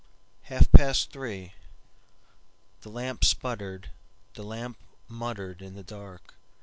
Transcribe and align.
Half 0.49 0.71
past 0.71 1.11
three, 1.11 1.53
The 2.81 2.89
lamp 2.89 3.23
sputtered, 3.23 3.91
The 4.33 4.41
lamp 4.41 4.79
muttered 5.07 5.61
in 5.61 5.75
the 5.75 5.83
dark. 5.83 6.33